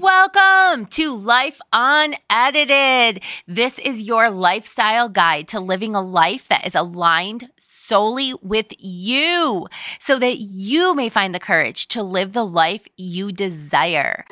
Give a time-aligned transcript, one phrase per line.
[0.00, 3.20] Welcome to Life Unedited.
[3.48, 9.66] This is your lifestyle guide to living a life that is aligned solely with you
[9.98, 14.24] so that you may find the courage to live the life you desire.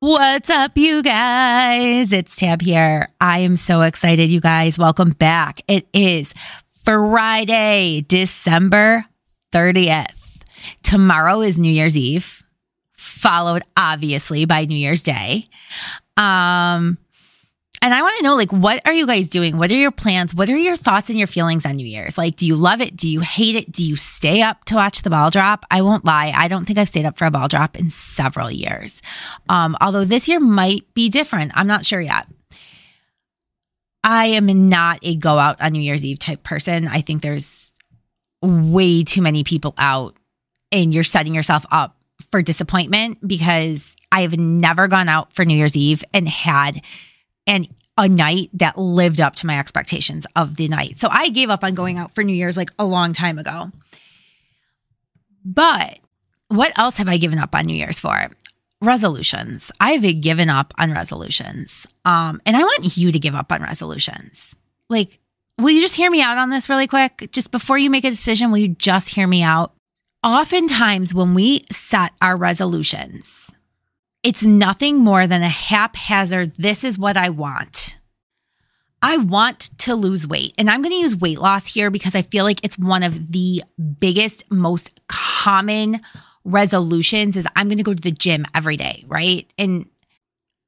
[0.00, 2.12] What's up, you guys?
[2.12, 3.08] It's Tab here.
[3.20, 4.78] I am so excited, you guys.
[4.78, 5.62] Welcome back.
[5.68, 6.34] It is
[6.82, 9.04] Friday, December
[9.52, 10.40] 30th.
[10.82, 12.41] Tomorrow is New Year's Eve
[13.02, 15.46] followed obviously by New Year's Day.
[16.16, 16.98] Um,
[17.84, 19.58] and I want to know, like, what are you guys doing?
[19.58, 20.36] What are your plans?
[20.36, 22.16] What are your thoughts and your feelings on New Year's?
[22.16, 22.94] Like, do you love it?
[22.94, 23.72] Do you hate it?
[23.72, 25.64] Do you stay up to watch the ball drop?
[25.68, 26.32] I won't lie.
[26.34, 29.02] I don't think I've stayed up for a ball drop in several years.
[29.48, 31.50] Um, although this year might be different.
[31.56, 32.28] I'm not sure yet.
[34.04, 36.86] I am not a go out on New Year's Eve type person.
[36.86, 37.72] I think there's
[38.42, 40.16] way too many people out
[40.70, 41.96] and you're setting yourself up
[42.30, 46.80] for disappointment because I have never gone out for New Year's Eve and had
[47.46, 47.66] an
[47.98, 50.98] a night that lived up to my expectations of the night.
[50.98, 53.70] So I gave up on going out for New Year's like a long time ago.
[55.44, 55.98] But
[56.48, 58.28] what else have I given up on New Year's for?
[58.80, 59.70] Resolutions.
[59.78, 61.86] I've given up on resolutions.
[62.04, 64.54] Um, and I want you to give up on resolutions.
[64.88, 65.18] Like,
[65.58, 67.28] will you just hear me out on this really quick?
[67.32, 69.74] Just before you make a decision, will you just hear me out?
[70.24, 73.50] Oftentimes, when we set our resolutions,
[74.22, 77.98] it's nothing more than a haphazard, this is what I want.
[79.02, 80.54] I want to lose weight.
[80.56, 83.32] And I'm going to use weight loss here because I feel like it's one of
[83.32, 83.64] the
[83.98, 86.00] biggest, most common
[86.44, 89.52] resolutions is I'm going to go to the gym every day, right?
[89.58, 89.86] And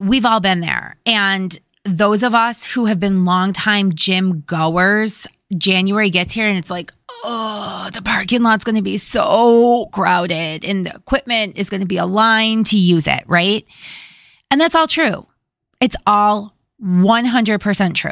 [0.00, 0.96] we've all been there.
[1.06, 6.70] And those of us who have been longtime gym goers, January gets here and it's
[6.70, 6.92] like,
[7.24, 11.86] oh, the parking lot's going to be so crowded and the equipment is going to
[11.86, 13.66] be aligned to use it, right?
[14.50, 15.26] And that's all true.
[15.80, 18.10] It's all 100% true.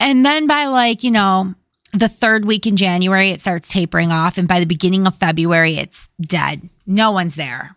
[0.00, 1.54] And then by like, you know,
[1.92, 4.38] the third week in January, it starts tapering off.
[4.38, 6.68] And by the beginning of February, it's dead.
[6.86, 7.76] No one's there.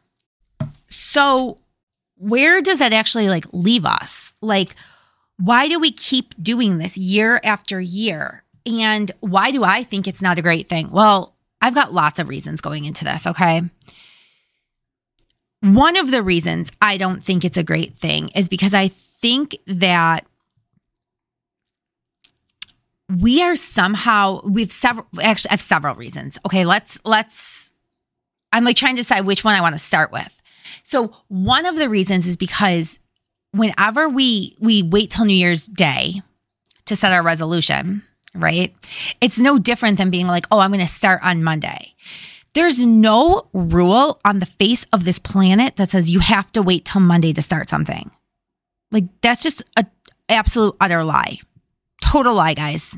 [0.87, 1.57] So,
[2.17, 4.33] where does that actually like leave us?
[4.41, 4.75] Like,
[5.37, 8.43] why do we keep doing this year after year?
[8.65, 10.89] And why do I think it's not a great thing?
[10.89, 13.61] Well, I've got lots of reasons going into this, okay?
[15.61, 19.55] One of the reasons I don't think it's a great thing is because I think
[19.67, 20.27] that
[23.21, 26.37] we are somehow we've several actually I have several reasons.
[26.45, 27.71] Okay, let's let's
[28.51, 30.31] I'm like trying to decide which one I want to start with.
[30.83, 32.99] So, one of the reasons is because
[33.51, 36.21] whenever we we wait till New Year's Day
[36.85, 38.03] to set our resolution,
[38.35, 38.73] right?
[39.21, 41.93] It's no different than being like, "Oh, I'm going to start on Monday."
[42.53, 46.85] There's no rule on the face of this planet that says you have to wait
[46.85, 48.11] till Monday to start something.
[48.91, 49.85] Like that's just a
[50.29, 51.39] absolute utter lie.
[52.01, 52.97] Total lie, guys.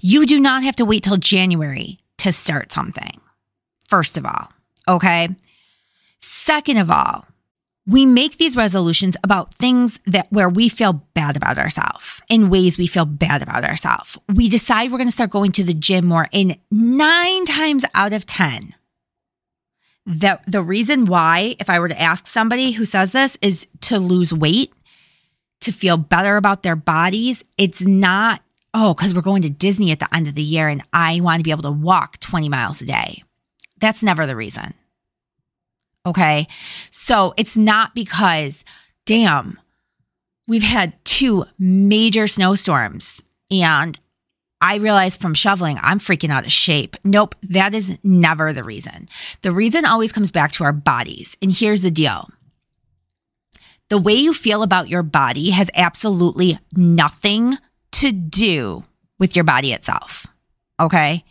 [0.00, 3.20] You do not have to wait till January to start something.
[3.88, 4.52] First of all,
[4.86, 5.28] okay?
[6.20, 7.24] Second of all,
[7.86, 12.78] we make these resolutions about things that where we feel bad about ourselves in ways
[12.78, 14.18] we feel bad about ourselves.
[14.32, 18.12] We decide we're going to start going to the gym more in 9 times out
[18.12, 18.74] of 10.
[20.06, 23.98] The the reason why if I were to ask somebody who says this is to
[23.98, 24.72] lose weight,
[25.60, 28.42] to feel better about their bodies, it's not
[28.72, 31.40] oh cuz we're going to Disney at the end of the year and I want
[31.40, 33.22] to be able to walk 20 miles a day.
[33.78, 34.74] That's never the reason.
[36.06, 36.46] Okay.
[36.90, 38.64] So it's not because,
[39.06, 39.58] damn,
[40.46, 43.98] we've had two major snowstorms and
[44.62, 46.96] I realized from shoveling, I'm freaking out of shape.
[47.02, 49.08] Nope, that is never the reason.
[49.42, 51.36] The reason always comes back to our bodies.
[51.40, 52.28] And here's the deal
[53.88, 57.56] the way you feel about your body has absolutely nothing
[57.92, 58.84] to do
[59.18, 60.26] with your body itself.
[60.78, 61.24] Okay.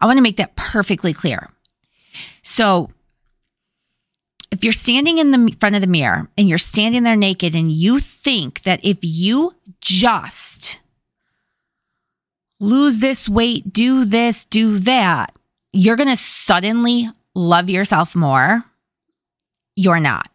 [0.00, 1.50] I want to make that perfectly clear.
[2.42, 2.90] So,
[4.66, 8.00] you're standing in the front of the mirror and you're standing there naked and you
[8.00, 10.80] think that if you just
[12.58, 15.32] lose this weight, do this, do that,
[15.72, 18.64] you're going to suddenly love yourself more,
[19.76, 20.28] you're not.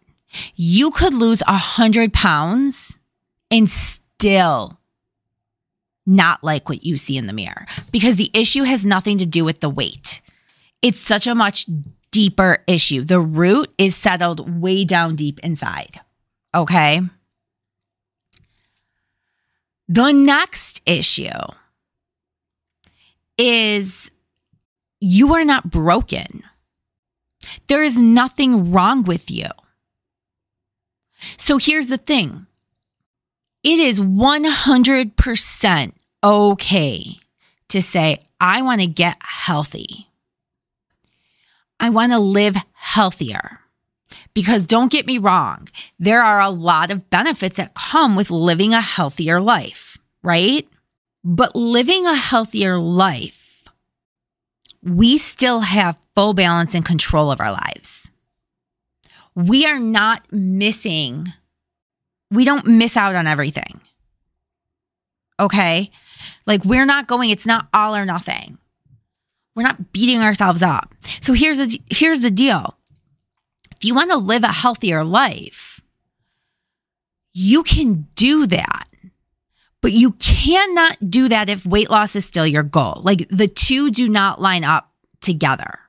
[0.55, 2.97] You could lose a hundred pounds
[3.51, 4.79] and still
[6.05, 9.43] not like what you see in the mirror because the issue has nothing to do
[9.43, 10.21] with the weight.
[10.81, 11.65] It's such a much
[12.11, 13.03] deeper issue.
[13.03, 15.99] The root is settled way down deep inside.
[16.53, 17.01] Okay.
[19.87, 21.29] The next issue
[23.37, 24.09] is
[24.99, 26.43] you are not broken.
[27.67, 29.47] There is nothing wrong with you.
[31.37, 32.47] So here's the thing
[33.63, 35.93] it is 100%
[36.23, 37.19] okay
[37.69, 40.10] to say, I want to get healthy.
[41.81, 43.59] I want to live healthier.
[44.33, 45.67] Because don't get me wrong,
[45.99, 50.67] there are a lot of benefits that come with living a healthier life, right?
[51.23, 53.63] But living a healthier life,
[54.83, 58.09] we still have full balance and control of our lives.
[59.35, 61.27] We are not missing,
[62.29, 63.81] we don't miss out on everything.
[65.39, 65.91] Okay.
[66.45, 68.59] Like we're not going, it's not all or nothing.
[69.55, 70.93] We're not beating ourselves up.
[71.21, 72.77] So here's the, here's the deal.
[73.75, 75.81] If you want to live a healthier life,
[77.33, 78.87] you can do that.
[79.81, 83.01] But you cannot do that if weight loss is still your goal.
[83.03, 85.79] Like the two do not line up together.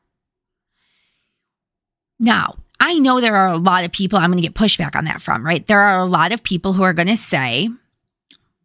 [2.19, 5.05] Now, I know there are a lot of people I'm going to get pushback on
[5.05, 5.67] that from, right?
[5.67, 7.69] There are a lot of people who are going to say,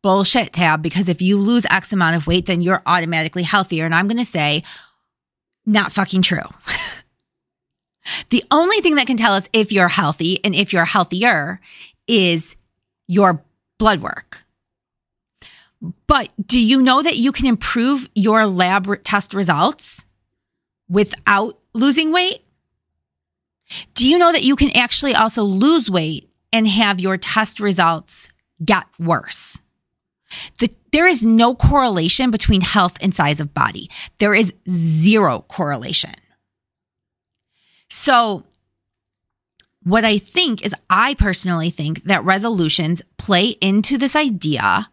[0.02, 3.86] bullshit, Tab, because if you lose X amount of weight, then you're automatically healthier.
[3.86, 4.64] And I'm going to say,
[5.68, 6.40] not fucking true.
[8.30, 11.60] the only thing that can tell us if you're healthy and if you're healthier
[12.08, 12.56] is
[13.08, 13.44] your
[13.78, 14.46] blood work.
[16.08, 20.06] But do you know that you can improve your lab test results
[20.90, 22.40] without losing weight?
[23.94, 28.30] Do you know that you can actually also lose weight and have your test results
[28.64, 29.60] get worse?
[30.60, 33.90] The, there is no correlation between health and size of body.
[34.20, 36.14] There is zero correlation.
[37.90, 38.44] So,
[39.84, 44.90] what I think is, I personally think that resolutions play into this idea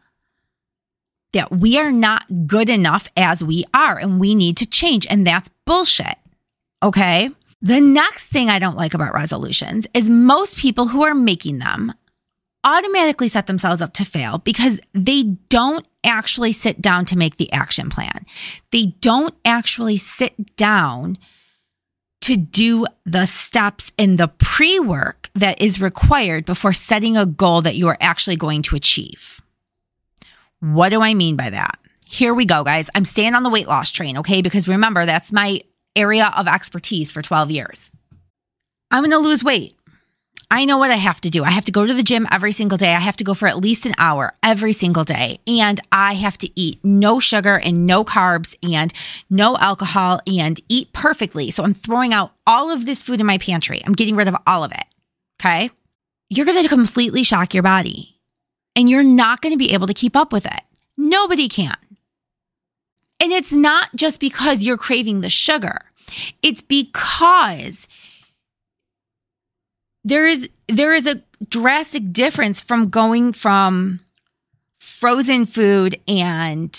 [1.32, 5.04] that we are not good enough as we are and we need to change.
[5.10, 6.16] And that's bullshit.
[6.82, 7.28] Okay.
[7.60, 11.92] The next thing I don't like about resolutions is most people who are making them
[12.64, 17.52] automatically set themselves up to fail because they don't actually sit down to make the
[17.52, 18.24] action plan.
[18.72, 21.18] They don't actually sit down
[22.22, 27.60] to do the steps in the pre work that is required before setting a goal
[27.60, 29.42] that you are actually going to achieve.
[30.60, 31.78] What do I mean by that?
[32.06, 32.88] Here we go, guys.
[32.94, 34.40] I'm staying on the weight loss train, okay?
[34.40, 35.60] Because remember, that's my
[35.94, 37.90] area of expertise for 12 years.
[38.90, 39.74] I'm to lose weight.
[40.50, 41.44] I know what I have to do.
[41.44, 42.94] I have to go to the gym every single day.
[42.94, 45.40] I have to go for at least an hour every single day.
[45.46, 48.92] And I have to eat no sugar and no carbs and
[49.30, 51.50] no alcohol and eat perfectly.
[51.50, 53.80] So I'm throwing out all of this food in my pantry.
[53.84, 54.84] I'm getting rid of all of it.
[55.40, 55.70] Okay.
[56.30, 58.16] You're going to completely shock your body
[58.76, 60.60] and you're not going to be able to keep up with it.
[60.96, 61.76] Nobody can.
[63.20, 65.82] And it's not just because you're craving the sugar.
[66.42, 67.88] It's because
[70.04, 74.00] there is there is a drastic difference from going from
[74.78, 76.78] frozen food and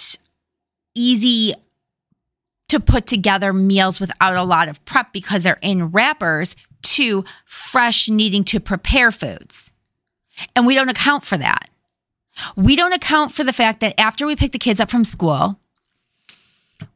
[0.96, 1.54] easy
[2.68, 8.10] to put together meals without a lot of prep because they're in wrappers to fresh
[8.10, 9.72] needing to prepare foods.
[10.56, 11.70] And we don't account for that.
[12.56, 15.60] We don't account for the fact that after we pick the kids up from school,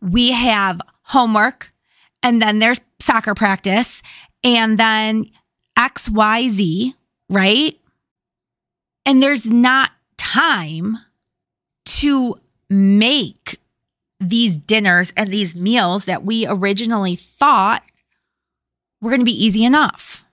[0.02, 1.72] we have homework
[2.22, 4.02] and then there's soccer practice
[4.44, 5.26] and then
[5.80, 6.94] XYZ,
[7.30, 7.80] right?
[9.06, 10.98] And there's not time
[11.86, 12.36] to
[12.69, 13.59] make
[14.19, 17.81] these dinners and these meals that we originally thought
[19.02, 20.26] were going to be easy enough.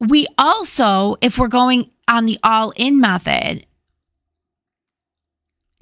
[0.00, 3.66] We also, if we're going on the all in method,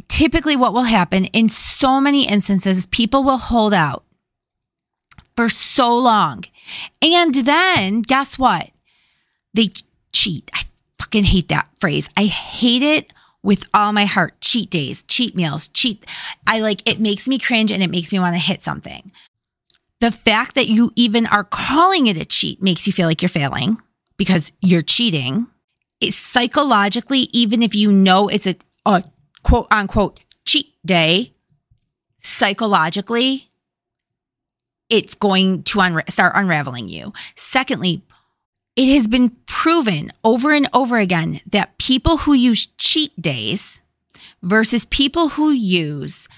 [0.08, 4.04] typically what will happen in so many instances, people will hold out
[5.36, 6.44] for so long.
[7.02, 8.70] And then guess what?
[9.52, 9.70] They
[10.12, 10.50] cheat.
[10.54, 10.62] I
[10.98, 12.08] fucking hate that phrase.
[12.16, 14.40] I hate it with all my heart.
[14.40, 16.04] Cheat days, cheat meals, cheat.
[16.46, 19.12] I like it makes me cringe and it makes me want to hit something.
[20.00, 23.28] The fact that you even are calling it a cheat makes you feel like you're
[23.28, 23.78] failing
[24.16, 25.46] because you're cheating.
[26.00, 29.04] It's psychologically, even if you know it's a, a
[29.42, 31.32] quote unquote cheat day,
[32.22, 33.50] psychologically,
[34.90, 37.12] it's going to unra- start unraveling you.
[37.34, 38.02] Secondly,
[38.76, 43.80] it has been proven over and over again that people who use cheat days
[44.42, 46.28] versus people who use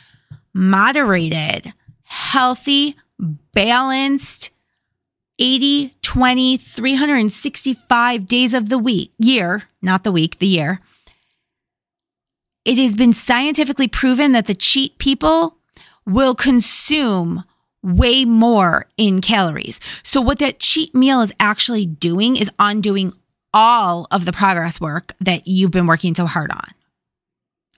[0.53, 1.73] moderated,
[2.03, 2.97] healthy,
[3.53, 4.51] balanced
[5.39, 10.81] 80, 20, 365 days of the week, year, not the week, the year,
[12.65, 15.59] it has been scientifically proven that the cheat people
[16.05, 17.45] will consume
[17.87, 19.81] way more in calories.
[20.03, 23.13] So, what that cheat meal is actually doing is undoing
[23.55, 26.69] all of the progress work that you've been working so hard on.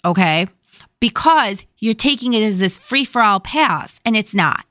[0.04, 0.48] Okay.
[1.00, 4.64] Because you're taking it as this free for all pass and it's not.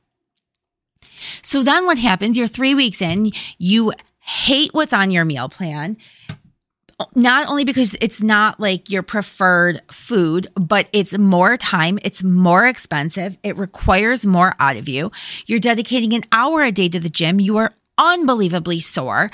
[1.41, 2.37] So then what happens?
[2.37, 5.97] You're three weeks in, you hate what's on your meal plan
[7.15, 12.67] not only because it's not like your preferred food, but it's more time, it's more
[12.67, 15.11] expensive, it requires more out of you.
[15.45, 17.39] You're dedicating an hour a day to the gym.
[17.39, 19.31] You are unbelievably sore.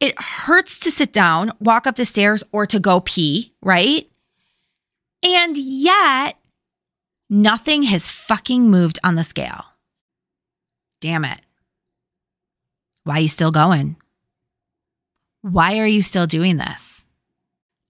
[0.00, 4.08] It hurts to sit down, walk up the stairs, or to go pee, right?
[5.24, 6.38] And yet,
[7.30, 9.64] nothing has fucking moved on the scale.
[11.00, 11.40] Damn it.
[13.04, 13.96] Why are you still going?
[15.42, 16.85] Why are you still doing this?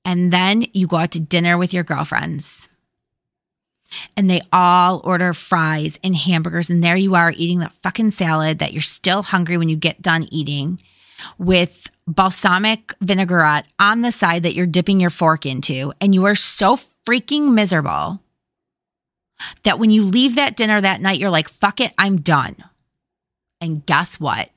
[0.07, 2.69] And then you go out to dinner with your girlfriends.
[4.17, 6.71] And they all order fries and hamburgers.
[6.71, 10.01] And there you are eating that fucking salad that you're still hungry when you get
[10.01, 10.79] done eating
[11.39, 15.93] with balsamic vinaigrette on the side that you're dipping your fork into.
[16.01, 18.21] And you are so freaking miserable
[19.65, 22.57] that when you leave that dinner that night, you're like, fuck it, I'm done.
[23.61, 24.51] And guess what?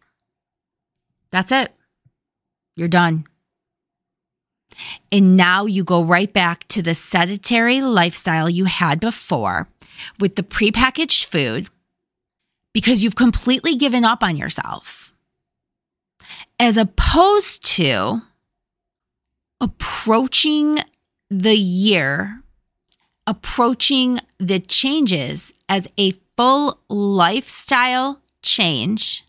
[1.32, 1.74] That's it.
[2.75, 3.25] You're done.
[5.12, 9.68] And now you go right back to the sedentary lifestyle you had before
[10.20, 11.70] with the prepackaged food
[12.74, 15.14] because you've completely given up on yourself.
[16.60, 18.22] As opposed to
[19.62, 20.80] approaching
[21.30, 22.42] the year,
[23.28, 29.26] approaching the changes as a full lifestyle change,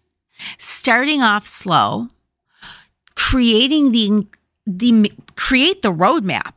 [0.59, 2.09] starting off slow,
[3.15, 4.27] creating the
[4.79, 6.55] the create the roadmap.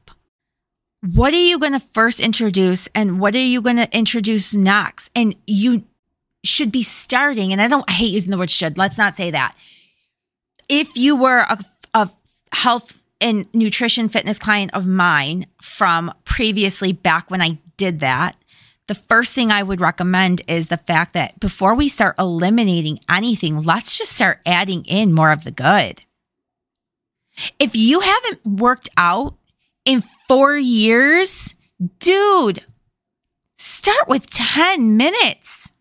[1.02, 5.12] What are you going to first introduce and what are you going to introduce next?
[5.16, 5.84] And you
[6.46, 9.56] should be starting, and I don't hate using the word should, let's not say that.
[10.70, 11.58] If you were a,
[11.94, 12.10] a
[12.54, 18.36] health and nutrition fitness client of mine from previously back when I did that,
[18.88, 23.64] the first thing I would recommend is the fact that before we start eliminating anything,
[23.64, 26.04] let's just start adding in more of the good.
[27.60, 29.36] If you haven't worked out
[29.86, 31.56] in four years,
[32.00, 32.64] dude,
[33.58, 35.72] start with 10 minutes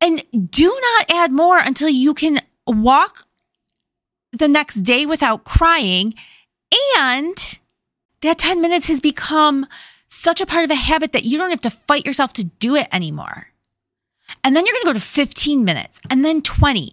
[0.00, 3.26] and do not add more until you can walk
[4.32, 6.14] the next day without crying.
[6.98, 7.58] And
[8.22, 9.66] that 10 minutes has become
[10.08, 12.74] such a part of a habit that you don't have to fight yourself to do
[12.74, 13.48] it anymore.
[14.42, 16.92] And then you're going to go to 15 minutes and then 20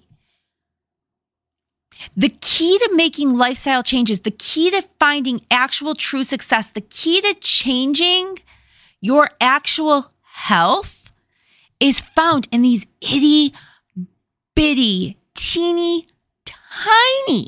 [2.15, 7.22] the key to making lifestyle changes, the key to finding actual true success, the key
[7.22, 8.38] to changing
[9.01, 11.12] your actual health
[11.79, 13.53] is found in these itty
[14.56, 16.06] bitty, teeny
[16.46, 17.46] tiny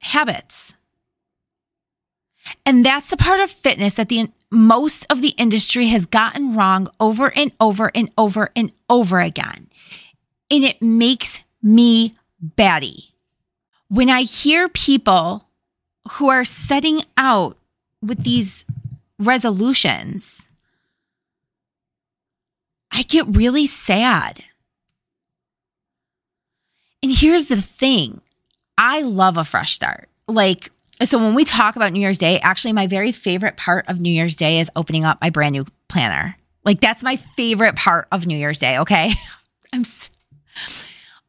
[0.00, 0.72] habits.
[2.64, 6.88] And that's the part of fitness that the most of the industry has gotten wrong
[6.98, 9.68] over and over and over and over again.
[10.50, 13.14] And it makes me batty.
[13.88, 15.48] When I hear people
[16.12, 17.56] who are setting out
[18.02, 18.64] with these
[19.18, 20.48] resolutions,
[22.92, 24.42] I get really sad.
[27.02, 28.20] And here's the thing
[28.76, 30.08] I love a fresh start.
[30.26, 30.70] Like,
[31.04, 34.10] so when we talk about New Year's Day, actually, my very favorite part of New
[34.10, 36.36] Year's Day is opening up my brand new planner.
[36.64, 38.78] Like, that's my favorite part of New Year's Day.
[38.78, 39.12] Okay.
[39.72, 39.84] I'm.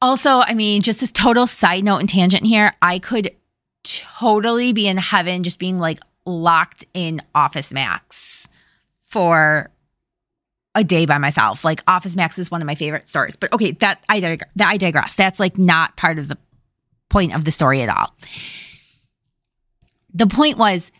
[0.01, 3.32] Also, I mean, just this total side note and tangent here, I could
[3.84, 8.48] totally be in heaven just being like locked in Office Max
[9.06, 9.72] for
[10.75, 11.65] a day by myself.
[11.65, 13.36] Like Office Max is one of my favorite stories.
[13.36, 14.50] But okay, that I digress.
[14.56, 15.15] That I digress.
[15.15, 16.38] That's like not part of the
[17.10, 18.15] point of the story at all.
[20.13, 20.91] The point was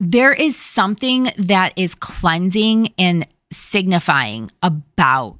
[0.00, 5.38] there is something that is cleansing and signifying about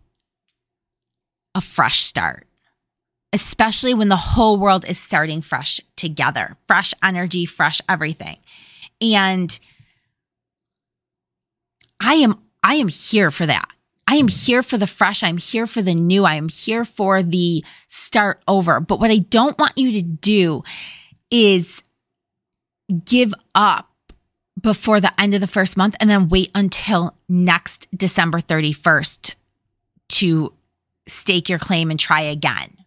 [1.54, 2.46] a fresh start
[3.32, 8.36] especially when the whole world is starting fresh together, fresh energy, fresh everything.
[9.00, 9.58] And
[12.00, 13.68] I am I am here for that.
[14.06, 15.22] I am here for the fresh.
[15.22, 16.24] I'm here for the new.
[16.24, 18.78] I am here for the start over.
[18.80, 20.62] But what I don't want you to do
[21.30, 21.82] is
[23.04, 23.88] give up
[24.60, 29.34] before the end of the first month and then wait until next December 31st
[30.10, 30.52] to
[31.08, 32.81] stake your claim and try again.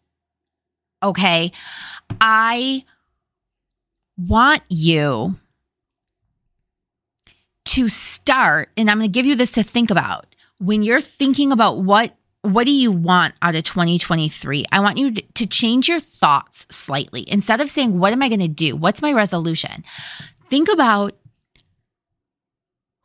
[1.06, 1.52] Okay.
[2.20, 2.84] I
[4.18, 5.36] want you
[7.66, 10.26] to start, and I'm going to give you this to think about.
[10.60, 14.66] When you're thinking about what what do you want out of 2023?
[14.72, 17.26] I want you to change your thoughts slightly.
[17.28, 18.76] Instead of saying, What am I going to do?
[18.76, 19.84] What's my resolution?
[20.48, 21.16] Think about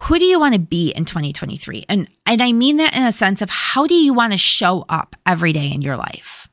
[0.03, 1.87] who do you want to be in 2023?
[1.89, 4.85] And, and I mean that in a sense of how do you want to show
[4.89, 6.50] up every day in your life?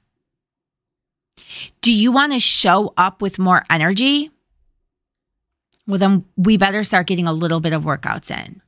[1.87, 4.29] Do you want to show up with more energy?
[5.87, 8.61] Well, then we better start getting a little bit of workouts in.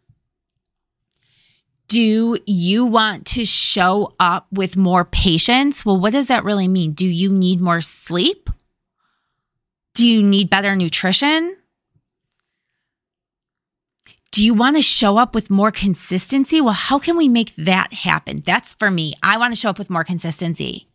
[1.90, 5.86] Do you want to show up with more patience?
[5.86, 6.94] Well, what does that really mean?
[6.94, 8.50] Do you need more sleep?
[9.96, 11.58] Do you need better nutrition?
[14.32, 16.62] Do you want to show up with more consistency?
[16.62, 18.44] Well, how can we make that happen?
[18.46, 19.12] That's for me.
[19.22, 20.89] I want to show up with more consistency.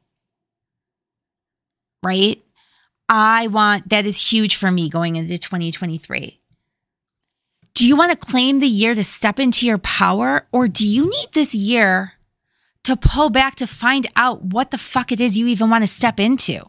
[2.05, 2.43] Right?
[3.09, 6.41] I want that is huge for me going into 2023.
[7.75, 11.07] Do you want to claim the year to step into your power, or do you
[11.07, 12.13] need this year
[12.85, 15.89] to pull back to find out what the fuck it is you even want to
[15.89, 16.61] step into?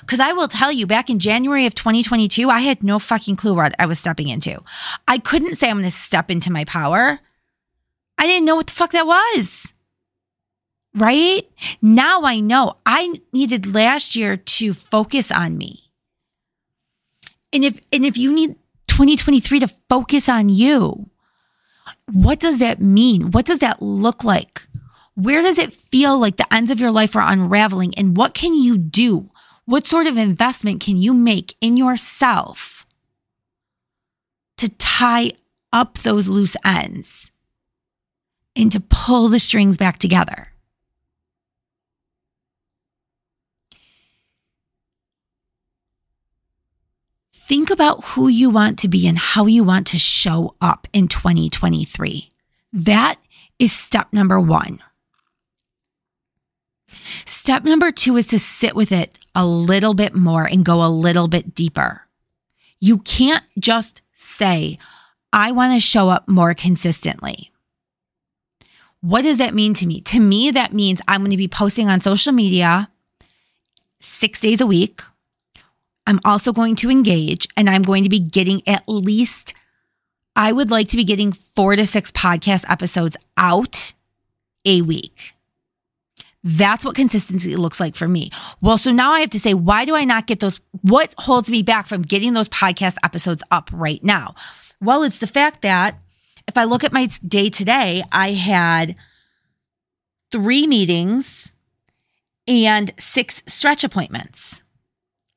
[0.00, 3.54] Because I will tell you, back in January of 2022, I had no fucking clue
[3.54, 4.62] what I was stepping into.
[5.08, 7.18] I couldn't say I'm going to step into my power.
[8.18, 9.71] I didn't know what the fuck that was.
[10.94, 11.48] Right?
[11.80, 15.90] Now I know I needed last year to focus on me.
[17.52, 18.56] And if and if you need
[18.92, 21.06] 2023 to focus on you.
[22.12, 23.30] What does that mean?
[23.30, 24.62] What does that look like?
[25.14, 27.94] Where does it feel like the ends of your life are unraveling?
[27.96, 29.30] And what can you do?
[29.64, 32.86] What sort of investment can you make in yourself
[34.58, 35.32] to tie
[35.72, 37.30] up those loose ends
[38.54, 40.51] and to pull the strings back together?
[47.52, 51.06] Think about who you want to be and how you want to show up in
[51.06, 52.30] 2023.
[52.72, 53.16] That
[53.58, 54.82] is step number one.
[57.26, 60.88] Step number two is to sit with it a little bit more and go a
[60.88, 62.06] little bit deeper.
[62.80, 64.78] You can't just say,
[65.30, 67.52] I want to show up more consistently.
[69.02, 70.00] What does that mean to me?
[70.00, 72.88] To me, that means I'm going to be posting on social media
[74.00, 75.02] six days a week
[76.06, 79.54] I'm also going to engage and I'm going to be getting at least,
[80.34, 83.92] I would like to be getting four to six podcast episodes out
[84.64, 85.32] a week.
[86.44, 88.30] That's what consistency looks like for me.
[88.60, 90.60] Well, so now I have to say, why do I not get those?
[90.80, 94.34] What holds me back from getting those podcast episodes up right now?
[94.80, 96.00] Well, it's the fact that
[96.48, 98.96] if I look at my day today, I had
[100.32, 101.52] three meetings
[102.48, 104.60] and six stretch appointments.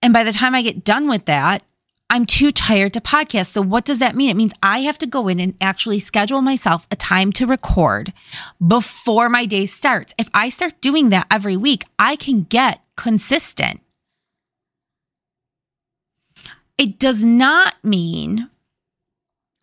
[0.05, 1.63] And by the time I get done with that,
[2.11, 3.47] I'm too tired to podcast.
[3.47, 4.29] So, what does that mean?
[4.29, 8.13] It means I have to go in and actually schedule myself a time to record
[8.65, 10.13] before my day starts.
[10.19, 13.81] If I start doing that every week, I can get consistent.
[16.77, 18.51] It does not mean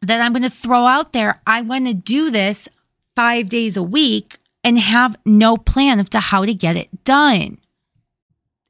[0.01, 2.69] that I'm going to throw out there, I want to do this
[3.15, 7.59] five days a week and have no plan of to how to get it done.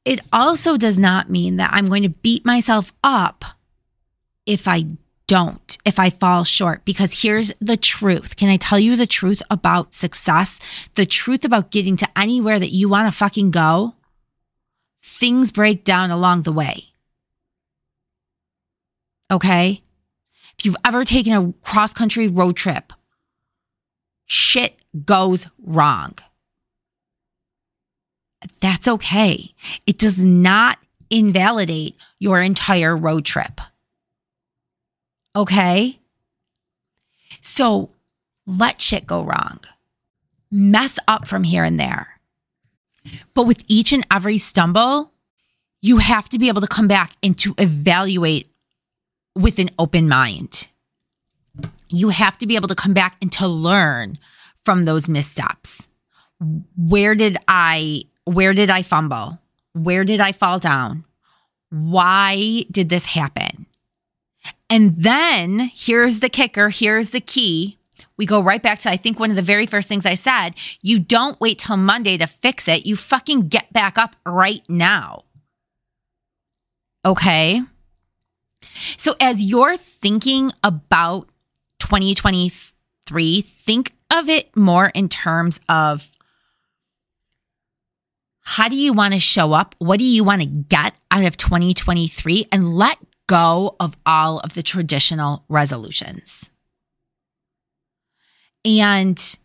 [0.05, 3.45] It also does not mean that I'm going to beat myself up
[4.47, 4.85] if I
[5.29, 8.37] don't, if I fall short, because here's the truth.
[8.37, 10.59] Can I tell you the truth about success?
[10.95, 13.95] The truth about getting to anywhere that you want to fucking go?
[15.03, 16.89] Things break down along the way.
[19.31, 19.83] Okay?
[20.59, 22.93] If you've ever taken a cross country road trip,
[24.27, 26.19] shit goes wrong
[28.61, 29.53] that's okay.
[29.87, 30.79] It does not
[31.11, 33.61] invalidate your entire road trip.
[35.37, 35.99] Okay?
[37.41, 37.91] So
[38.47, 39.61] let shit go wrong.
[40.51, 42.21] Mess up from here and there.
[43.35, 45.13] But with each and every stumble,
[45.81, 48.49] you have to be able to come back and to evaluate
[49.35, 50.69] with an open mind.
[51.89, 54.19] You have to be able to come back and to learn
[54.65, 55.89] from those missteps.
[56.77, 59.39] Where did I where did I fumble?
[59.75, 61.05] Where did I fall down?
[61.71, 63.67] Why did this happen?
[64.69, 67.79] And then here's the kicker, here's the key.
[68.17, 70.55] We go right back to, I think, one of the very first things I said.
[70.83, 72.87] You don't wait till Monday to fix it.
[72.87, 75.25] You fucking get back up right now.
[77.05, 77.61] Okay.
[78.97, 81.29] So as you're thinking about
[81.81, 86.09] 2023, think of it more in terms of
[88.43, 89.75] how do you want to show up?
[89.79, 92.47] What do you want to get out of 2023?
[92.53, 96.51] And let go of all of the traditional resolutions.
[98.65, 99.39] And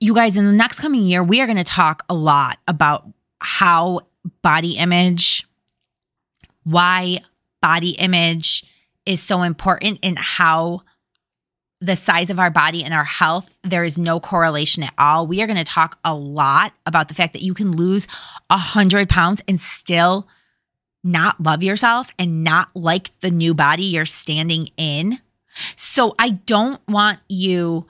[0.00, 3.08] you guys, in the next coming year, we are going to talk a lot about
[3.40, 4.00] how
[4.42, 5.46] body image,
[6.64, 7.20] why
[7.62, 8.64] body image
[9.06, 10.80] is so important and how
[11.80, 15.26] the size of our body and our health, there is no correlation at all.
[15.26, 18.08] We are going to talk a lot about the fact that you can lose
[18.50, 20.26] a hundred pounds and still
[21.04, 25.20] not love yourself and not like the new body you're standing in.
[25.76, 27.86] So I don't want you.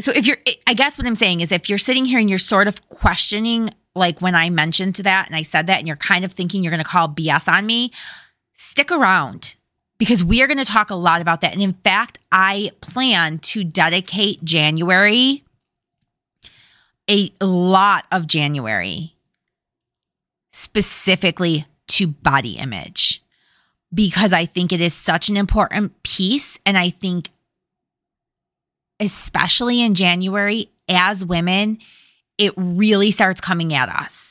[0.00, 2.38] So if you're, I guess what I'm saying is if you're sitting here and you're
[2.38, 6.24] sort of questioning, like when I mentioned that and I said that, and you're kind
[6.24, 7.90] of thinking you're going to call BS on me,
[8.54, 9.56] stick around
[9.98, 11.52] because we are going to talk a lot about that.
[11.52, 15.44] And in fact, I plan to dedicate January,
[17.08, 19.14] a lot of January,
[20.52, 23.22] specifically to body image
[23.92, 26.58] because I think it is such an important piece.
[26.66, 27.30] And I think,
[29.00, 31.78] especially in January, as women,
[32.36, 34.27] it really starts coming at us,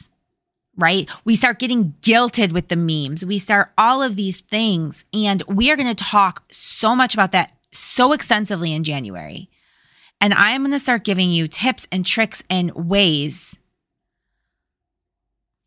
[0.78, 1.10] right?
[1.26, 3.26] We start getting guilted with the memes.
[3.26, 5.04] We start all of these things.
[5.14, 9.50] And we are going to talk so much about that so extensively in January.
[10.22, 13.58] And I am going to start giving you tips and tricks and ways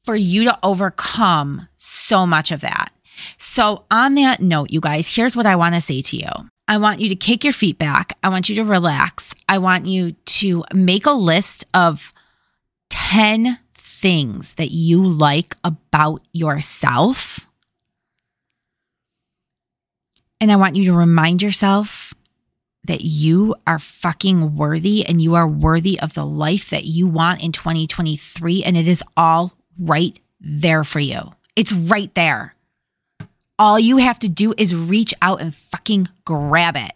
[0.04, 2.88] for you to overcome so much of that.
[3.36, 6.30] So, on that note, you guys, here's what I want to say to you.
[6.66, 8.16] I want you to kick your feet back.
[8.22, 9.34] I want you to relax.
[9.48, 12.12] I want you to make a list of
[12.90, 13.58] 10
[14.00, 17.46] things that you like about yourself.
[20.40, 22.14] And I want you to remind yourself
[22.84, 27.44] that you are fucking worthy and you are worthy of the life that you want
[27.44, 28.64] in 2023.
[28.64, 31.34] And it is all right there for you.
[31.56, 32.54] It's right there.
[33.58, 36.92] All you have to do is reach out and fucking grab it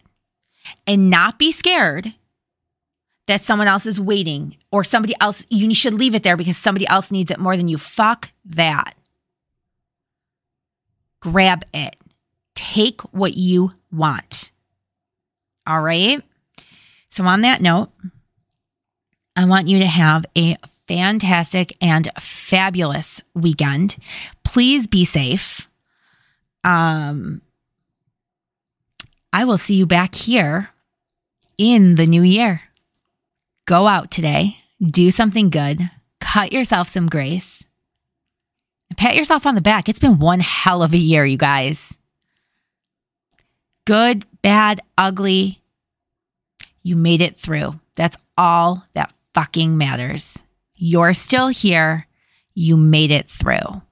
[0.87, 2.15] and not be scared
[3.27, 6.87] that someone else is waiting or somebody else, you should leave it there because somebody
[6.87, 7.79] else needs it more than you.
[7.79, 8.95] Fuck that.
[11.21, 11.97] Grab it.
[12.55, 14.53] Take what you want.
[15.67, 16.23] All right.
[17.09, 17.91] So, on that note,
[19.37, 20.57] I want you to have a
[20.87, 23.97] fantastic and fabulous weekend.
[24.43, 25.69] Please be safe.
[26.63, 27.41] Um,
[29.33, 30.71] I will see you back here
[31.57, 32.63] in the new year.
[33.67, 37.65] Go out today, do something good, cut yourself some grace,
[38.99, 39.89] pat yourself on the back.
[39.89, 41.97] It's been one hell of a year, you guys.
[43.87, 45.63] Good, bad, ugly.
[46.83, 47.81] You made it through.
[47.95, 50.43] That's all that fucking matters.
[50.77, 52.07] You're still here.
[52.55, 53.83] You made it through.